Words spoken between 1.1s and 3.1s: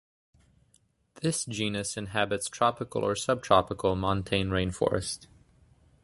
This genus inhabits tropical